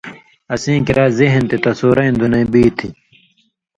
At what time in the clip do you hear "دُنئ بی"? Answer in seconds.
2.19-2.63